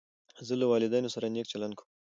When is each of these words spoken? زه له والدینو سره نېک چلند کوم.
زه 0.47 0.53
له 0.59 0.65
والدینو 0.71 1.13
سره 1.15 1.27
نېک 1.33 1.47
چلند 1.51 1.73
کوم. 1.77 1.87